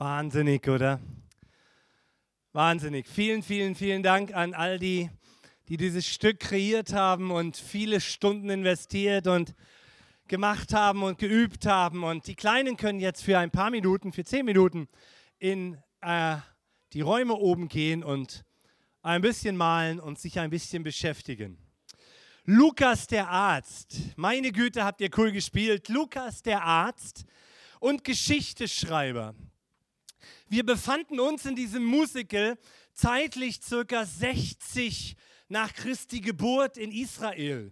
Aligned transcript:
Wahnsinnig, 0.00 0.66
oder? 0.66 0.98
Wahnsinnig. 2.54 3.06
Vielen, 3.06 3.42
vielen, 3.42 3.74
vielen 3.74 4.02
Dank 4.02 4.32
an 4.34 4.54
all 4.54 4.78
die, 4.78 5.10
die 5.68 5.76
dieses 5.76 6.06
Stück 6.06 6.40
kreiert 6.40 6.94
haben 6.94 7.30
und 7.30 7.58
viele 7.58 8.00
Stunden 8.00 8.48
investiert 8.48 9.26
und 9.26 9.54
gemacht 10.26 10.72
haben 10.72 11.02
und 11.02 11.18
geübt 11.18 11.66
haben. 11.66 12.02
Und 12.02 12.26
die 12.28 12.34
Kleinen 12.34 12.78
können 12.78 12.98
jetzt 12.98 13.22
für 13.22 13.38
ein 13.38 13.50
paar 13.50 13.70
Minuten, 13.70 14.10
für 14.14 14.24
zehn 14.24 14.46
Minuten 14.46 14.88
in 15.38 15.76
äh, 16.00 16.36
die 16.94 17.02
Räume 17.02 17.34
oben 17.34 17.68
gehen 17.68 18.02
und 18.02 18.46
ein 19.02 19.20
bisschen 19.20 19.54
malen 19.54 20.00
und 20.00 20.18
sich 20.18 20.38
ein 20.38 20.48
bisschen 20.48 20.82
beschäftigen. 20.82 21.58
Lukas 22.46 23.06
der 23.06 23.28
Arzt. 23.28 23.98
Meine 24.16 24.50
Güte, 24.50 24.82
habt 24.82 25.02
ihr 25.02 25.10
cool 25.18 25.30
gespielt. 25.30 25.90
Lukas 25.90 26.40
der 26.40 26.64
Arzt 26.64 27.26
und 27.80 28.02
Geschichteschreiber. 28.02 29.34
Wir 30.52 30.66
befanden 30.66 31.20
uns 31.20 31.46
in 31.46 31.54
diesem 31.54 31.84
Musical 31.84 32.58
zeitlich 32.92 33.60
circa 33.62 34.04
60 34.04 35.16
nach 35.46 35.72
Christi 35.72 36.20
Geburt 36.20 36.76
in 36.76 36.90
Israel. 36.90 37.70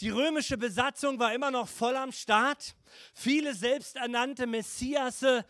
Die 0.00 0.10
römische 0.10 0.58
Besatzung 0.58 1.20
war 1.20 1.32
immer 1.32 1.52
noch 1.52 1.68
voll 1.68 1.94
am 1.94 2.10
Start. 2.10 2.74
Viele 3.14 3.54
selbsternannte 3.54 4.48
Messiasse 4.48 5.46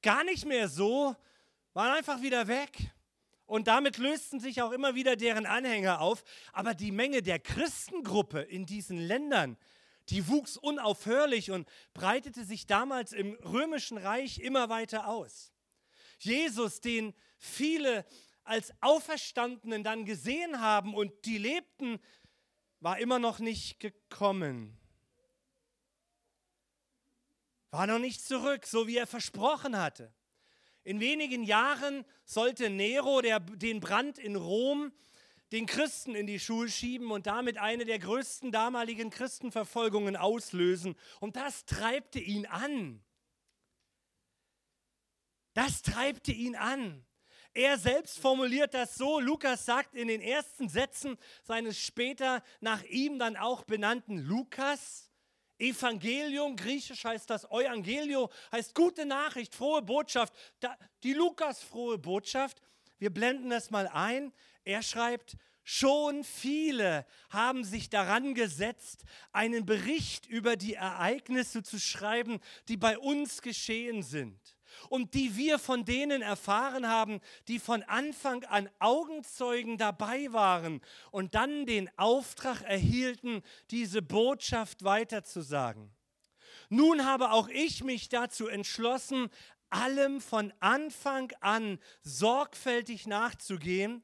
gar 0.00 0.22
nicht 0.22 0.46
mehr 0.46 0.68
so, 0.68 1.16
waren 1.72 1.96
einfach 1.96 2.22
wieder 2.22 2.46
weg. 2.46 2.92
Und 3.44 3.66
damit 3.66 3.98
lösten 3.98 4.38
sich 4.38 4.62
auch 4.62 4.70
immer 4.70 4.94
wieder 4.94 5.16
deren 5.16 5.44
Anhänger 5.44 6.00
auf. 6.00 6.22
Aber 6.52 6.74
die 6.74 6.92
Menge 6.92 7.20
der 7.20 7.40
Christengruppe 7.40 8.42
in 8.42 8.64
diesen 8.64 8.98
Ländern, 8.98 9.56
die 10.10 10.28
wuchs 10.28 10.56
unaufhörlich 10.56 11.50
und 11.50 11.68
breitete 11.94 12.44
sich 12.44 12.68
damals 12.68 13.12
im 13.12 13.34
römischen 13.44 13.98
Reich 13.98 14.38
immer 14.38 14.68
weiter 14.68 15.08
aus. 15.08 15.50
Jesus, 16.24 16.80
den 16.80 17.14
viele 17.38 18.04
als 18.42 18.72
Auferstandenen 18.80 19.84
dann 19.84 20.04
gesehen 20.04 20.60
haben 20.60 20.94
und 20.94 21.12
die 21.24 21.38
lebten, 21.38 21.98
war 22.80 22.98
immer 22.98 23.18
noch 23.18 23.38
nicht 23.38 23.80
gekommen. 23.80 24.78
War 27.70 27.86
noch 27.86 27.98
nicht 27.98 28.24
zurück, 28.24 28.66
so 28.66 28.86
wie 28.86 28.98
er 28.98 29.06
versprochen 29.06 29.78
hatte. 29.78 30.12
In 30.84 31.00
wenigen 31.00 31.42
Jahren 31.42 32.04
sollte 32.24 32.68
Nero 32.68 33.22
der, 33.22 33.40
den 33.40 33.80
Brand 33.80 34.18
in 34.18 34.36
Rom 34.36 34.92
den 35.54 35.66
Christen 35.66 36.16
in 36.16 36.26
die 36.26 36.40
Schuhe 36.40 36.68
schieben 36.68 37.12
und 37.12 37.28
damit 37.28 37.58
eine 37.58 37.84
der 37.84 38.00
größten 38.00 38.50
damaligen 38.50 39.10
Christenverfolgungen 39.10 40.16
auslösen. 40.16 40.96
Und 41.20 41.36
das 41.36 41.64
treibte 41.64 42.18
ihn 42.18 42.46
an. 42.46 43.00
Das 45.54 45.82
treibte 45.82 46.32
ihn 46.32 46.56
an. 46.56 47.04
Er 47.54 47.78
selbst 47.78 48.18
formuliert 48.18 48.74
das 48.74 48.96
so. 48.96 49.20
Lukas 49.20 49.64
sagt 49.64 49.94
in 49.94 50.08
den 50.08 50.20
ersten 50.20 50.68
Sätzen 50.68 51.16
seines 51.44 51.78
später 51.78 52.42
nach 52.60 52.82
ihm 52.84 53.20
dann 53.20 53.36
auch 53.36 53.62
benannten 53.62 54.18
Lukas, 54.18 55.12
Evangelium, 55.56 56.56
griechisch 56.56 57.04
heißt 57.04 57.30
das 57.30 57.48
Euangelio, 57.48 58.28
heißt 58.50 58.74
gute 58.74 59.06
Nachricht, 59.06 59.54
frohe 59.54 59.82
Botschaft. 59.82 60.34
die 61.04 61.12
Lukas 61.12 61.62
frohe 61.62 61.96
Botschaft. 61.96 62.60
Wir 62.98 63.10
blenden 63.10 63.50
das 63.50 63.70
mal 63.70 63.86
ein. 63.86 64.32
Er 64.64 64.82
schreibt, 64.82 65.36
schon 65.62 66.24
viele 66.24 67.06
haben 67.30 67.62
sich 67.62 67.88
daran 67.88 68.34
gesetzt, 68.34 69.04
einen 69.30 69.64
Bericht 69.64 70.26
über 70.26 70.56
die 70.56 70.74
Ereignisse 70.74 71.62
zu 71.62 71.78
schreiben, 71.78 72.40
die 72.66 72.76
bei 72.76 72.98
uns 72.98 73.40
geschehen 73.40 74.02
sind 74.02 74.53
und 74.88 75.14
die 75.14 75.36
wir 75.36 75.58
von 75.58 75.84
denen 75.84 76.22
erfahren 76.22 76.88
haben, 76.88 77.20
die 77.48 77.58
von 77.58 77.82
Anfang 77.84 78.44
an 78.44 78.68
Augenzeugen 78.78 79.78
dabei 79.78 80.32
waren 80.32 80.80
und 81.10 81.34
dann 81.34 81.66
den 81.66 81.90
Auftrag 81.98 82.62
erhielten, 82.62 83.42
diese 83.70 84.02
Botschaft 84.02 84.84
weiterzusagen. 84.84 85.90
Nun 86.68 87.04
habe 87.04 87.30
auch 87.32 87.48
ich 87.48 87.84
mich 87.84 88.08
dazu 88.08 88.48
entschlossen, 88.48 89.28
allem 89.70 90.20
von 90.20 90.52
Anfang 90.60 91.32
an 91.40 91.78
sorgfältig 92.02 93.06
nachzugehen 93.06 94.02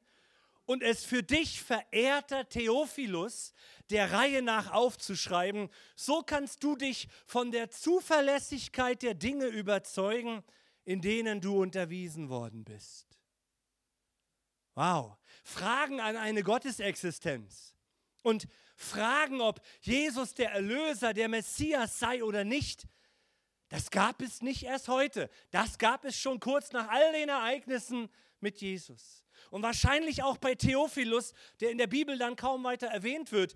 und 0.66 0.82
es 0.82 1.04
für 1.04 1.22
dich, 1.22 1.60
verehrter 1.62 2.48
Theophilus, 2.48 3.52
der 3.90 4.12
Reihe 4.12 4.40
nach 4.40 4.72
aufzuschreiben. 4.72 5.68
So 5.96 6.22
kannst 6.22 6.62
du 6.62 6.76
dich 6.76 7.08
von 7.26 7.50
der 7.50 7.70
Zuverlässigkeit 7.70 9.02
der 9.02 9.14
Dinge 9.14 9.46
überzeugen, 9.46 10.44
in 10.90 11.00
denen 11.00 11.40
du 11.40 11.62
unterwiesen 11.62 12.30
worden 12.30 12.64
bist. 12.64 13.06
Wow. 14.74 15.16
Fragen 15.44 16.00
an 16.00 16.16
eine 16.16 16.42
Gottesexistenz 16.42 17.76
und 18.24 18.48
Fragen, 18.74 19.40
ob 19.40 19.60
Jesus 19.82 20.34
der 20.34 20.50
Erlöser, 20.50 21.12
der 21.12 21.28
Messias 21.28 22.00
sei 22.00 22.24
oder 22.24 22.42
nicht, 22.42 22.88
das 23.68 23.92
gab 23.92 24.20
es 24.20 24.42
nicht 24.42 24.64
erst 24.64 24.88
heute. 24.88 25.30
Das 25.52 25.78
gab 25.78 26.04
es 26.04 26.18
schon 26.18 26.40
kurz 26.40 26.72
nach 26.72 26.88
all 26.88 27.12
den 27.12 27.28
Ereignissen 27.28 28.08
mit 28.40 28.60
Jesus. 28.60 29.24
Und 29.50 29.62
wahrscheinlich 29.62 30.24
auch 30.24 30.38
bei 30.38 30.56
Theophilus, 30.56 31.34
der 31.60 31.70
in 31.70 31.78
der 31.78 31.86
Bibel 31.86 32.18
dann 32.18 32.34
kaum 32.34 32.64
weiter 32.64 32.88
erwähnt 32.88 33.30
wird. 33.30 33.54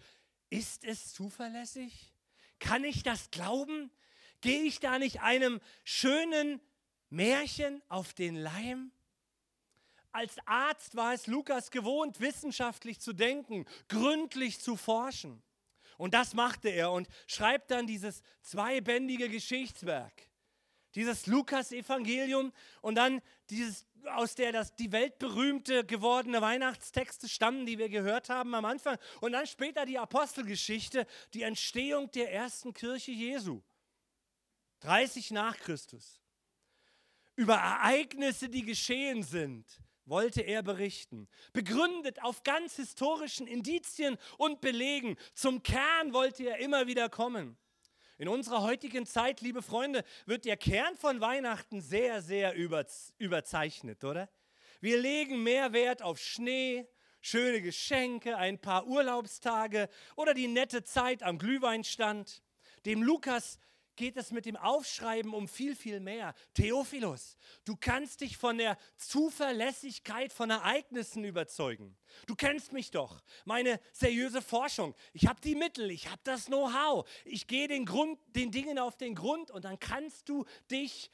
Ist 0.50 0.84
es 0.84 1.12
zuverlässig? 1.12 2.12
Kann 2.60 2.84
ich 2.84 3.02
das 3.02 3.32
glauben? 3.32 3.90
Gehe 4.40 4.62
ich 4.62 4.78
da 4.78 5.00
nicht 5.00 5.20
einem 5.20 5.60
schönen 5.82 6.60
Märchen 7.14 7.82
auf 7.88 8.12
den 8.12 8.36
Leim? 8.36 8.92
Als 10.12 10.36
Arzt 10.46 10.94
war 10.96 11.12
es 11.12 11.26
Lukas 11.26 11.70
gewohnt, 11.70 12.20
wissenschaftlich 12.20 13.00
zu 13.00 13.12
denken, 13.12 13.64
gründlich 13.88 14.60
zu 14.60 14.76
forschen. 14.76 15.42
Und 15.96 16.14
das 16.14 16.34
machte 16.34 16.68
er 16.68 16.92
und 16.92 17.08
schreibt 17.26 17.70
dann 17.70 17.86
dieses 17.86 18.22
zweibändige 18.42 19.28
Geschichtswerk, 19.28 20.28
dieses 20.94 21.26
Lukas-Evangelium 21.26 22.52
und 22.80 22.96
dann 22.96 23.22
dieses, 23.50 23.86
aus 24.12 24.34
der 24.34 24.52
das, 24.52 24.74
die 24.76 24.92
weltberühmte 24.92 25.84
gewordene 25.84 26.40
Weihnachtstexte 26.40 27.28
stammen, 27.28 27.66
die 27.66 27.78
wir 27.78 27.88
gehört 27.88 28.28
haben 28.28 28.54
am 28.54 28.64
Anfang. 28.64 28.98
Und 29.20 29.32
dann 29.32 29.46
später 29.46 29.86
die 29.86 29.98
Apostelgeschichte, 29.98 31.06
die 31.32 31.42
Entstehung 31.42 32.10
der 32.12 32.32
ersten 32.32 32.72
Kirche 32.72 33.12
Jesu. 33.12 33.62
30 34.80 35.30
nach 35.30 35.56
Christus 35.58 36.23
über 37.36 37.54
Ereignisse, 37.54 38.48
die 38.48 38.64
geschehen 38.64 39.22
sind, 39.22 39.64
wollte 40.06 40.42
er 40.42 40.62
berichten. 40.62 41.28
Begründet 41.52 42.22
auf 42.22 42.42
ganz 42.42 42.76
historischen 42.76 43.46
Indizien 43.46 44.18
und 44.38 44.60
Belegen. 44.60 45.16
Zum 45.34 45.62
Kern 45.62 46.12
wollte 46.12 46.44
er 46.44 46.58
immer 46.58 46.86
wieder 46.86 47.08
kommen. 47.08 47.56
In 48.16 48.28
unserer 48.28 48.62
heutigen 48.62 49.06
Zeit, 49.06 49.40
liebe 49.40 49.62
Freunde, 49.62 50.04
wird 50.26 50.44
der 50.44 50.56
Kern 50.56 50.96
von 50.96 51.20
Weihnachten 51.20 51.80
sehr, 51.80 52.22
sehr 52.22 52.54
überzeichnet, 53.18 54.04
oder? 54.04 54.28
Wir 54.80 54.98
legen 54.98 55.42
mehr 55.42 55.72
Wert 55.72 56.02
auf 56.02 56.18
Schnee, 56.18 56.86
schöne 57.20 57.60
Geschenke, 57.60 58.36
ein 58.36 58.60
paar 58.60 58.86
Urlaubstage 58.86 59.88
oder 60.14 60.34
die 60.34 60.46
nette 60.46 60.84
Zeit 60.84 61.22
am 61.22 61.38
Glühweinstand. 61.38 62.42
Dem 62.84 63.02
Lukas 63.02 63.58
geht 63.96 64.16
es 64.16 64.30
mit 64.30 64.46
dem 64.46 64.56
Aufschreiben 64.56 65.34
um 65.34 65.48
viel, 65.48 65.76
viel 65.76 66.00
mehr. 66.00 66.34
Theophilus, 66.54 67.36
du 67.64 67.76
kannst 67.76 68.20
dich 68.20 68.36
von 68.36 68.58
der 68.58 68.78
Zuverlässigkeit 68.96 70.32
von 70.32 70.50
Ereignissen 70.50 71.24
überzeugen. 71.24 71.96
Du 72.26 72.34
kennst 72.34 72.72
mich 72.72 72.90
doch, 72.90 73.22
meine 73.44 73.80
seriöse 73.92 74.42
Forschung. 74.42 74.94
Ich 75.12 75.26
habe 75.26 75.40
die 75.40 75.54
Mittel, 75.54 75.90
ich 75.90 76.10
habe 76.10 76.20
das 76.24 76.46
Know-how. 76.46 77.08
Ich 77.24 77.46
gehe 77.46 77.68
den, 77.68 77.88
den 78.28 78.50
Dingen 78.50 78.78
auf 78.78 78.96
den 78.96 79.14
Grund 79.14 79.50
und 79.50 79.64
dann 79.64 79.78
kannst 79.78 80.28
du 80.28 80.44
dich 80.70 81.10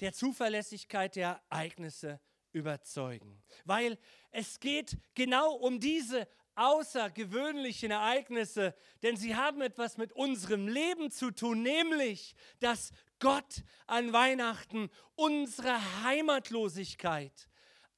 der 0.00 0.12
Zuverlässigkeit 0.12 1.16
der 1.16 1.42
Ereignisse 1.48 2.20
überzeugen. 2.52 3.42
Weil 3.64 3.98
es 4.30 4.60
geht 4.60 4.96
genau 5.14 5.54
um 5.54 5.80
diese 5.80 6.28
außergewöhnlichen 6.56 7.90
Ereignisse, 7.90 8.74
denn 9.02 9.16
sie 9.16 9.36
haben 9.36 9.60
etwas 9.60 9.96
mit 9.96 10.12
unserem 10.12 10.68
Leben 10.68 11.10
zu 11.10 11.30
tun, 11.30 11.62
nämlich, 11.62 12.34
dass 12.60 12.92
Gott 13.18 13.62
an 13.86 14.12
Weihnachten 14.12 14.90
unsere 15.14 16.02
Heimatlosigkeit, 16.02 17.48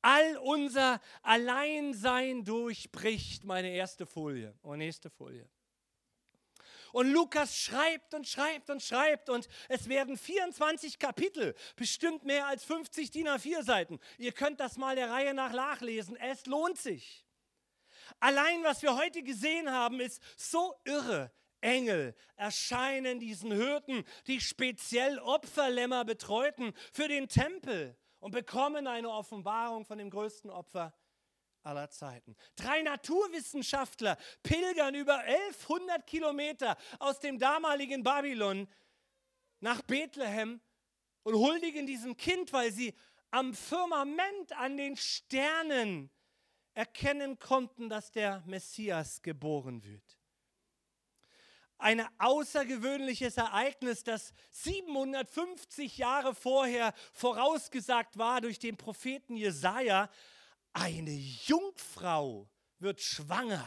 all 0.03 0.37
unser 0.38 1.00
Alleinsein 1.23 2.44
durchbricht. 2.44 3.44
Meine 3.44 3.70
erste 3.70 4.06
Folie 4.06 4.55
und 4.62 4.70
oh, 4.70 4.76
nächste 4.76 5.11
Folie. 5.11 5.49
Und 6.93 7.12
Lukas 7.12 7.55
schreibt 7.55 8.14
und 8.14 8.26
schreibt 8.26 8.70
und 8.70 8.82
schreibt 8.82 9.29
und 9.29 9.49
es 9.69 9.87
werden 9.87 10.17
24 10.17 10.99
Kapitel, 10.99 11.55
bestimmt 11.76 12.25
mehr 12.25 12.47
als 12.47 12.64
50 12.64 13.11
DIN 13.11 13.29
A4 13.29 13.62
Seiten. 13.62 14.00
Ihr 14.17 14.32
könnt 14.32 14.61
das 14.61 14.79
mal 14.79 14.97
der 14.97 15.11
Reihe 15.11 15.35
nach 15.35 15.53
nachlesen. 15.53 16.17
Es 16.17 16.47
lohnt 16.47 16.79
sich. 16.79 17.25
Allein 18.20 18.62
was 18.64 18.82
wir 18.82 18.97
heute 18.97 19.23
gesehen 19.23 19.70
haben, 19.70 20.00
ist 20.00 20.20
so 20.37 20.75
irre. 20.85 21.32
Engel 21.61 22.14
erscheinen 22.37 23.19
diesen 23.19 23.50
Hirten, 23.50 24.05
die 24.26 24.41
speziell 24.41 25.19
Opferlämmer 25.19 26.05
betreuten 26.05 26.75
für 26.93 27.08
den 27.08 27.29
Tempel 27.29 27.97
und 28.20 28.31
bekommen 28.31 28.87
eine 28.87 29.11
Offenbarung 29.11 29.85
von 29.85 29.99
dem 29.99 30.11
größten 30.11 30.50
Opfer 30.50 30.94
aller 31.62 31.91
Zeiten. 31.91 32.37
Drei 32.55 32.82
Naturwissenschaftler 32.82 34.17
pilgern 34.43 34.94
über 34.94 35.19
1100 35.19 36.06
Kilometer 36.06 36.76
aus 37.00 37.19
dem 37.19 37.38
damaligen 37.38 38.03
Babylon 38.03 38.69
nach 39.61 39.82
Bethlehem 39.82 40.61
und 41.25 41.35
huldigen 41.35 41.87
diesem 41.87 42.17
Kind, 42.17 42.53
weil 42.53 42.70
sie 42.73 42.94
am 43.31 43.53
Firmament, 43.53 44.53
an 44.53 44.76
den 44.76 44.97
Sternen 44.97 46.11
erkennen 46.76 47.38
konnten, 47.38 47.88
dass 47.88 48.12
der 48.12 48.43
Messias 48.46 49.23
geboren 49.23 49.82
wird. 49.82 50.19
Ein 51.78 52.06
außergewöhnliches 52.19 53.38
Ereignis, 53.38 54.05
das 54.05 54.32
750 54.50 55.99
Jahre 55.99 56.34
vorher 56.34 56.94
vorausgesagt 57.12 58.19
war 58.19 58.40
durch 58.40 58.58
den 58.58 58.76
Propheten 58.76 59.37
Jesaja. 59.37 60.11
Eine 60.73 61.12
Jungfrau 61.12 62.49
wird 62.79 63.00
schwanger. 63.00 63.67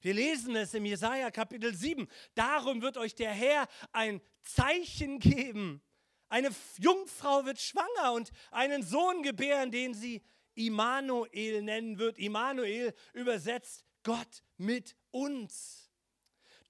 Wir 0.00 0.14
lesen 0.14 0.54
es 0.56 0.74
im 0.74 0.84
Jesaja 0.84 1.30
Kapitel 1.30 1.74
7. 1.74 2.08
Darum 2.34 2.82
wird 2.82 2.96
euch 2.96 3.14
der 3.14 3.32
Herr 3.32 3.68
ein 3.92 4.20
Zeichen 4.42 5.18
geben. 5.18 5.82
Eine 6.28 6.50
Jungfrau 6.78 7.44
wird 7.44 7.60
schwanger 7.60 8.12
und 8.12 8.30
einen 8.50 8.82
Sohn 8.82 9.22
gebären, 9.22 9.70
den 9.70 9.94
sie 9.94 10.22
Immanuel 10.58 11.62
nennen 11.62 11.98
wird. 11.98 12.18
Immanuel 12.18 12.94
übersetzt 13.12 13.84
Gott 14.02 14.42
mit 14.56 14.96
uns. 15.10 15.90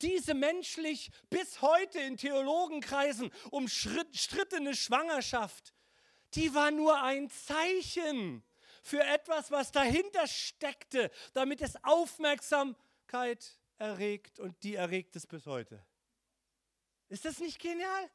Diese 0.02 0.34
menschlich 0.34 1.10
bis 1.30 1.60
heute 1.60 1.98
in 1.98 2.16
Theologenkreisen 2.16 3.32
umstrittene 3.50 4.76
Schwangerschaft, 4.76 5.74
die 6.34 6.54
war 6.54 6.70
nur 6.70 7.02
ein 7.02 7.30
Zeichen 7.30 8.44
für 8.82 9.02
etwas, 9.02 9.50
was 9.50 9.72
dahinter 9.72 10.26
steckte, 10.26 11.10
damit 11.32 11.60
es 11.62 11.82
Aufmerksamkeit 11.82 13.58
erregt 13.78 14.38
und 14.38 14.62
die 14.62 14.76
erregt 14.76 15.16
es 15.16 15.26
bis 15.26 15.46
heute. 15.46 15.84
Ist 17.08 17.24
das 17.24 17.40
nicht 17.40 17.58
genial? 17.58 18.10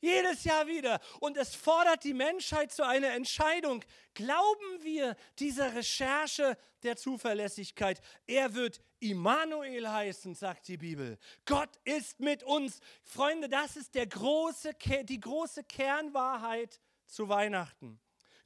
Jedes 0.00 0.44
Jahr 0.44 0.66
wieder. 0.66 1.00
Und 1.20 1.36
es 1.36 1.54
fordert 1.54 2.04
die 2.04 2.14
Menschheit 2.14 2.72
zu 2.72 2.86
einer 2.86 3.12
Entscheidung. 3.12 3.84
Glauben 4.14 4.82
wir 4.82 5.16
dieser 5.38 5.74
Recherche 5.74 6.56
der 6.82 6.96
Zuverlässigkeit? 6.96 8.00
Er 8.26 8.54
wird 8.54 8.80
Immanuel 8.98 9.88
heißen, 9.88 10.34
sagt 10.34 10.68
die 10.68 10.78
Bibel. 10.78 11.18
Gott 11.44 11.76
ist 11.84 12.20
mit 12.20 12.42
uns. 12.42 12.80
Freunde, 13.02 13.48
das 13.48 13.76
ist 13.76 13.94
der 13.94 14.06
große, 14.06 14.72
die 15.04 15.20
große 15.20 15.64
Kernwahrheit 15.64 16.80
zu 17.06 17.28
Weihnachten. 17.28 18.00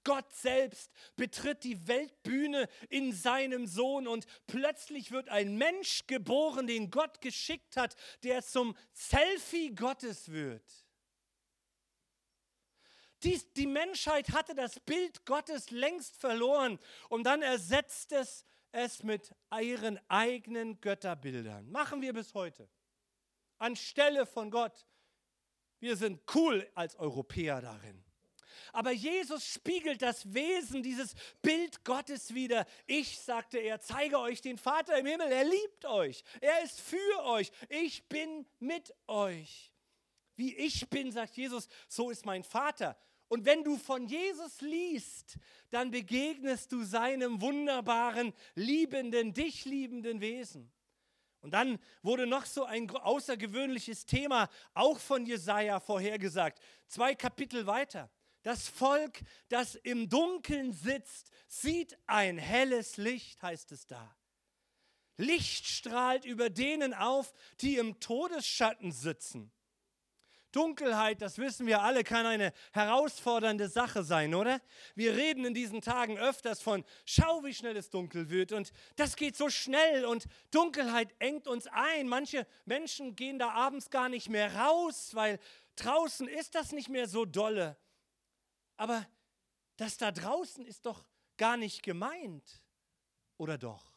Gott 0.04 0.30
selbst 0.34 0.92
betritt 1.16 1.64
die 1.64 1.88
Weltbühne 1.88 2.68
in 2.90 3.12
seinem 3.12 3.66
Sohn 3.66 4.06
und 4.06 4.26
plötzlich 4.46 5.10
wird 5.10 5.30
ein 5.30 5.56
Mensch 5.56 6.06
geboren, 6.06 6.66
den 6.66 6.90
Gott 6.90 7.22
geschickt 7.22 7.76
hat, 7.76 7.96
der 8.22 8.42
zum 8.42 8.76
Selfie 8.92 9.74
Gottes 9.74 10.30
wird. 10.30 10.83
Dies, 13.24 13.52
die 13.54 13.66
Menschheit 13.66 14.30
hatte 14.32 14.54
das 14.54 14.78
Bild 14.80 15.24
Gottes 15.24 15.70
längst 15.70 16.16
verloren 16.16 16.78
und 17.08 17.24
dann 17.24 17.42
ersetzt 17.42 18.12
es 18.12 18.44
es 18.74 19.04
mit 19.04 19.32
ihren 19.60 20.00
eigenen 20.08 20.80
Götterbildern. 20.80 21.70
Machen 21.70 22.02
wir 22.02 22.12
bis 22.12 22.34
heute. 22.34 22.68
Anstelle 23.58 24.26
von 24.26 24.50
Gott. 24.50 24.86
Wir 25.78 25.96
sind 25.96 26.20
cool 26.34 26.68
als 26.74 26.96
Europäer 26.96 27.60
darin. 27.60 28.04
Aber 28.72 28.90
Jesus 28.90 29.46
spiegelt 29.46 30.02
das 30.02 30.34
Wesen 30.34 30.82
dieses 30.82 31.14
Bild 31.40 31.84
Gottes 31.84 32.34
wieder. 32.34 32.66
Ich, 32.86 33.20
sagte 33.20 33.58
er, 33.58 33.80
zeige 33.80 34.18
euch 34.18 34.40
den 34.40 34.58
Vater 34.58 34.98
im 34.98 35.06
Himmel. 35.06 35.30
Er 35.30 35.44
liebt 35.44 35.84
euch. 35.84 36.24
Er 36.40 36.62
ist 36.64 36.80
für 36.80 37.24
euch. 37.24 37.52
Ich 37.68 38.08
bin 38.08 38.44
mit 38.58 38.92
euch. 39.06 39.72
Wie 40.34 40.52
ich 40.56 40.90
bin, 40.90 41.12
sagt 41.12 41.36
Jesus, 41.36 41.68
so 41.86 42.10
ist 42.10 42.26
mein 42.26 42.42
Vater. 42.42 42.96
Und 43.34 43.46
wenn 43.46 43.64
du 43.64 43.76
von 43.76 44.06
Jesus 44.06 44.60
liest, 44.60 45.38
dann 45.70 45.90
begegnest 45.90 46.70
du 46.70 46.84
seinem 46.84 47.40
wunderbaren, 47.40 48.32
liebenden, 48.54 49.32
dich 49.34 49.64
liebenden 49.64 50.20
Wesen. 50.20 50.70
Und 51.40 51.50
dann 51.50 51.80
wurde 52.00 52.28
noch 52.28 52.46
so 52.46 52.62
ein 52.62 52.88
außergewöhnliches 52.88 54.06
Thema 54.06 54.48
auch 54.72 55.00
von 55.00 55.26
Jesaja 55.26 55.80
vorhergesagt. 55.80 56.60
Zwei 56.86 57.16
Kapitel 57.16 57.66
weiter. 57.66 58.08
Das 58.44 58.68
Volk, 58.68 59.18
das 59.48 59.74
im 59.74 60.08
Dunkeln 60.08 60.72
sitzt, 60.72 61.32
sieht 61.48 61.98
ein 62.06 62.38
helles 62.38 62.98
Licht, 62.98 63.42
heißt 63.42 63.72
es 63.72 63.88
da. 63.88 64.16
Licht 65.16 65.66
strahlt 65.66 66.24
über 66.24 66.50
denen 66.50 66.94
auf, 66.94 67.32
die 67.60 67.78
im 67.78 67.98
Todesschatten 67.98 68.92
sitzen. 68.92 69.50
Dunkelheit, 70.54 71.20
das 71.20 71.38
wissen 71.38 71.66
wir 71.66 71.82
alle, 71.82 72.04
kann 72.04 72.26
eine 72.26 72.52
herausfordernde 72.72 73.68
Sache 73.68 74.04
sein, 74.04 74.34
oder? 74.34 74.60
Wir 74.94 75.16
reden 75.16 75.44
in 75.44 75.54
diesen 75.54 75.80
Tagen 75.80 76.16
öfters 76.18 76.62
von, 76.62 76.84
schau, 77.04 77.42
wie 77.44 77.54
schnell 77.54 77.76
es 77.76 77.90
dunkel 77.90 78.30
wird 78.30 78.52
und 78.52 78.72
das 78.96 79.16
geht 79.16 79.36
so 79.36 79.48
schnell 79.48 80.04
und 80.04 80.26
Dunkelheit 80.50 81.14
engt 81.18 81.48
uns 81.48 81.66
ein. 81.66 82.08
Manche 82.08 82.46
Menschen 82.64 83.16
gehen 83.16 83.38
da 83.38 83.50
abends 83.50 83.90
gar 83.90 84.08
nicht 84.08 84.28
mehr 84.28 84.54
raus, 84.54 85.10
weil 85.14 85.40
draußen 85.76 86.28
ist 86.28 86.54
das 86.54 86.72
nicht 86.72 86.88
mehr 86.88 87.08
so 87.08 87.24
dolle. 87.24 87.76
Aber 88.76 89.06
das 89.76 89.96
da 89.96 90.12
draußen 90.12 90.64
ist 90.64 90.86
doch 90.86 91.04
gar 91.36 91.56
nicht 91.56 91.82
gemeint, 91.82 92.62
oder 93.38 93.58
doch? 93.58 93.93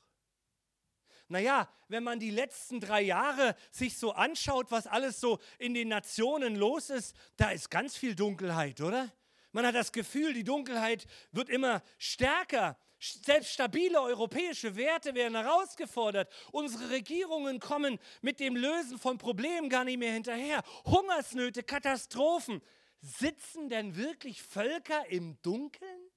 Naja, 1.29 1.67
wenn 1.89 2.03
man 2.03 2.19
die 2.19 2.31
letzten 2.31 2.79
drei 2.79 3.01
Jahre 3.01 3.55
sich 3.69 3.97
so 3.97 4.13
anschaut, 4.13 4.71
was 4.71 4.87
alles 4.87 5.19
so 5.19 5.39
in 5.59 5.73
den 5.73 5.89
Nationen 5.89 6.55
los 6.55 6.89
ist, 6.89 7.15
da 7.35 7.51
ist 7.51 7.69
ganz 7.69 7.97
viel 7.97 8.15
Dunkelheit, 8.15 8.79
oder? 8.81 9.11
Man 9.51 9.65
hat 9.65 9.75
das 9.75 9.91
Gefühl, 9.91 10.33
die 10.33 10.43
Dunkelheit 10.43 11.05
wird 11.31 11.49
immer 11.49 11.81
stärker. 11.97 12.77
Selbst 12.99 13.51
stabile 13.51 14.01
europäische 14.01 14.75
Werte 14.75 15.15
werden 15.15 15.35
herausgefordert. 15.35 16.31
Unsere 16.51 16.89
Regierungen 16.89 17.59
kommen 17.59 17.99
mit 18.21 18.39
dem 18.39 18.55
Lösen 18.55 18.97
von 18.97 19.17
Problemen 19.17 19.69
gar 19.69 19.83
nicht 19.83 19.97
mehr 19.97 20.13
hinterher. 20.13 20.63
Hungersnöte, 20.85 21.63
Katastrophen. 21.63 22.61
Sitzen 23.01 23.69
denn 23.69 23.95
wirklich 23.95 24.41
Völker 24.41 25.07
im 25.09 25.39
Dunkeln? 25.41 26.09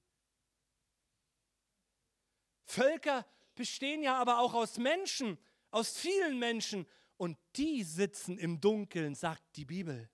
Völker 2.65 3.25
bestehen 3.55 4.03
ja 4.03 4.15
aber 4.15 4.39
auch 4.39 4.53
aus 4.53 4.77
Menschen, 4.77 5.37
aus 5.69 5.97
vielen 5.97 6.39
Menschen, 6.39 6.87
und 7.17 7.37
die 7.55 7.83
sitzen 7.83 8.39
im 8.39 8.59
Dunkeln, 8.59 9.13
sagt 9.13 9.55
die 9.55 9.65
Bibel. 9.65 10.09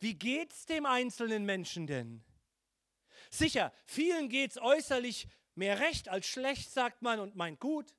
Wie 0.00 0.12
geht's 0.12 0.66
dem 0.66 0.84
einzelnen 0.84 1.46
Menschen 1.46 1.86
denn? 1.86 2.22
Sicher, 3.30 3.72
vielen 3.86 4.28
geht's 4.28 4.58
äußerlich 4.58 5.28
mehr 5.54 5.80
recht 5.80 6.10
als 6.10 6.26
schlecht, 6.26 6.70
sagt 6.70 7.00
man 7.00 7.20
und 7.20 7.36
meint 7.36 7.58
gut. 7.58 7.94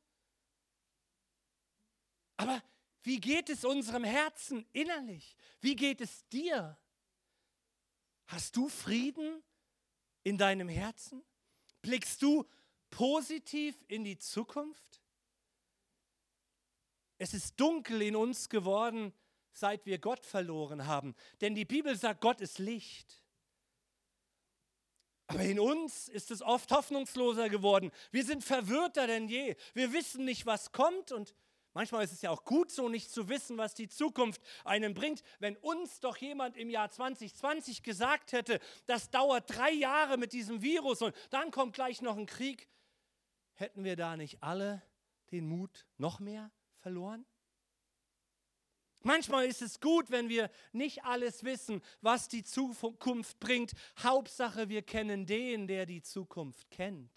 Aber 2.38 2.62
wie 3.02 3.20
geht 3.20 3.50
es 3.50 3.66
unserem 3.66 4.04
Herzen 4.04 4.68
innerlich? 4.72 5.36
Wie 5.60 5.76
geht 5.76 6.00
es 6.00 6.28
dir? 6.30 6.78
Hast 8.28 8.56
du 8.56 8.70
Frieden 8.70 9.44
in 10.24 10.38
deinem 10.38 10.70
Herzen? 10.70 11.24
Blickst 11.82 12.22
du 12.22 12.46
positiv 12.94 13.76
in 13.88 14.04
die 14.04 14.20
Zukunft? 14.20 15.02
Es 17.18 17.34
ist 17.34 17.60
dunkel 17.60 18.04
in 18.04 18.16
uns 18.16 18.50
geworden, 18.50 19.14
seit 19.52 19.86
wir 19.86 19.98
Gott 19.98 20.26
verloren 20.26 20.86
haben. 20.86 21.16
Denn 21.42 21.56
die 21.56 21.66
Bibel 21.66 21.96
sagt, 21.96 22.22
Gott 22.22 22.40
ist 22.40 22.60
Licht. 22.60 23.24
Aber 25.28 25.42
in 25.42 25.60
uns 25.60 26.08
ist 26.08 26.30
es 26.30 26.44
oft 26.44 26.72
hoffnungsloser 26.72 27.50
geworden. 27.50 27.92
Wir 28.12 28.24
sind 28.24 28.44
verwirrter 28.44 29.08
denn 29.08 29.28
je. 29.28 29.56
Wir 29.74 29.92
wissen 29.94 30.26
nicht, 30.26 30.46
was 30.46 30.72
kommt 30.72 31.12
und 31.12 31.34
Manchmal 31.76 32.04
ist 32.04 32.12
es 32.12 32.22
ja 32.22 32.30
auch 32.30 32.46
gut 32.46 32.70
so, 32.70 32.88
nicht 32.88 33.10
zu 33.10 33.30
wissen, 33.30 33.58
was 33.58 33.74
die 33.74 33.88
Zukunft 33.88 34.40
einem 34.64 34.94
bringt. 34.94 35.24
Wenn 35.40 35.56
uns 35.58 36.00
doch 36.00 36.18
jemand 36.18 36.56
im 36.56 36.70
Jahr 36.70 36.92
2020 36.92 37.82
gesagt 37.82 38.32
hätte, 38.32 38.60
das 38.86 39.10
dauert 39.10 39.50
drei 39.58 39.72
Jahre 39.72 40.18
mit 40.18 40.34
diesem 40.34 40.62
Virus 40.62 41.02
und 41.02 41.16
dann 41.32 41.50
kommt 41.50 41.74
gleich 41.74 42.04
noch 42.04 42.16
ein 42.16 42.28
Krieg, 42.28 42.70
hätten 43.56 43.84
wir 43.84 43.96
da 43.96 44.18
nicht 44.18 44.42
alle 44.44 44.82
den 45.32 45.48
Mut 45.48 45.86
noch 45.98 46.20
mehr 46.20 46.52
verloren? 46.80 47.26
Manchmal 49.04 49.46
ist 49.48 49.62
es 49.62 49.82
gut, 49.82 50.12
wenn 50.12 50.30
wir 50.30 50.50
nicht 50.72 51.04
alles 51.04 51.44
wissen, 51.44 51.82
was 52.02 52.30
die 52.30 52.44
Zukunft 52.44 53.38
bringt. 53.40 53.74
Hauptsache, 54.02 54.70
wir 54.70 54.82
kennen 54.82 55.26
den, 55.26 55.68
der 55.68 55.86
die 55.86 56.02
Zukunft 56.02 56.72
kennt. 56.72 57.12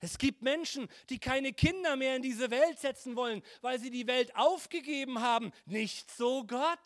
Es 0.00 0.16
gibt 0.18 0.42
Menschen, 0.42 0.88
die 1.10 1.18
keine 1.18 1.52
Kinder 1.52 1.96
mehr 1.96 2.14
in 2.14 2.22
diese 2.22 2.50
Welt 2.52 2.78
setzen 2.78 3.16
wollen, 3.16 3.42
weil 3.60 3.80
sie 3.80 3.90
die 3.90 4.06
Welt 4.06 4.34
aufgegeben 4.36 5.20
haben. 5.20 5.50
Nicht 5.66 6.10
so 6.12 6.44
Gott. 6.44 6.78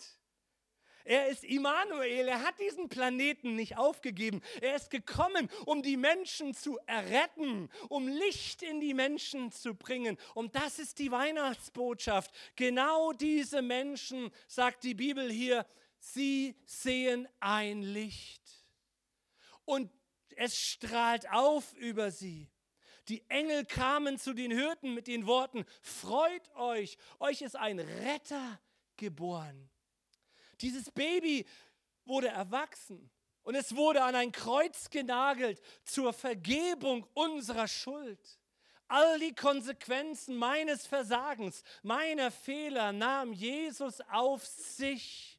Er 1.05 1.29
ist 1.29 1.45
Immanuel, 1.45 2.29
er 2.29 2.43
hat 2.43 2.59
diesen 2.61 2.89
Planeten 2.89 3.57
nicht 3.57 3.77
aufgegeben. 3.77 4.41
Er 4.61 4.77
ist 4.77 4.91
gekommen, 4.91 5.49
um 5.67 5.83
die 5.83 5.97
Menschen 5.97 6.55
zu 6.55 6.79
erretten, 6.87 7.69
um 7.89 8.09
Licht 8.09 8.63
in 8.63 8.81
die 8.81 8.95
Menschen 8.95 9.51
zu 9.51 9.75
bringen. 9.75 10.19
Und 10.35 10.55
das 10.55 10.79
ist 10.79 10.99
die 10.99 11.11
Weihnachtsbotschaft. 11.11 12.31
Genau 12.57 13.13
diese 13.13 13.63
Menschen, 13.63 14.31
sagt 14.47 14.85
die 14.85 14.95
Bibel 14.95 15.31
hier, 15.31 15.67
sie 15.99 16.57
sehen 16.65 17.29
ein 17.41 17.83
Licht. 17.83 18.43
Und 19.65 19.91
es 20.37 20.59
strahlt 20.59 21.31
auf 21.31 21.73
über 21.75 22.11
sie. 22.11 22.49
Die 23.09 23.29
Engel 23.29 23.65
kamen 23.65 24.19
zu 24.19 24.33
den 24.33 24.53
Hirten 24.53 24.95
mit 24.95 25.07
den 25.07 25.27
Worten, 25.27 25.65
freut 25.81 26.55
euch, 26.55 26.97
euch 27.19 27.43
ist 27.43 27.57
ein 27.57 27.81
Retter 27.81 28.61
geboren. 28.97 29.72
Dieses 30.63 30.91
Baby 30.91 31.45
wurde 32.05 32.29
erwachsen 32.29 33.11
und 33.43 33.55
es 33.55 33.75
wurde 33.75 34.03
an 34.03 34.15
ein 34.15 34.33
Kreuz 34.33 34.89
genagelt 34.89 35.61
zur 35.85 36.13
Vergebung 36.13 37.07
unserer 37.15 37.69
Schuld. 37.69 38.39
All 38.89 39.19
die 39.19 39.35
Konsequenzen 39.35 40.37
meines 40.37 40.87
Versagens, 40.87 41.63
meiner 41.83 42.31
Fehler 42.31 42.93
nahm 42.93 43.33
Jesus 43.33 44.01
auf 44.03 44.45
sich. 44.47 45.39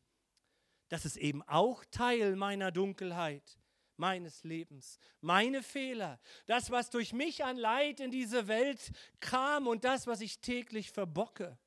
Das 0.89 1.05
ist 1.05 1.17
eben 1.17 1.41
auch 1.43 1.85
Teil 1.85 2.35
meiner 2.35 2.71
Dunkelheit, 2.71 3.57
meines 3.95 4.43
Lebens, 4.43 4.97
meine 5.21 5.63
Fehler, 5.63 6.19
das, 6.45 6.71
was 6.71 6.89
durch 6.89 7.13
mich 7.13 7.43
an 7.45 7.57
Leid 7.57 7.99
in 7.99 8.11
diese 8.11 8.47
Welt 8.47 8.91
kam 9.19 9.67
und 9.67 9.85
das, 9.85 10.07
was 10.07 10.21
ich 10.21 10.39
täglich 10.39 10.91
verbocke. 10.91 11.57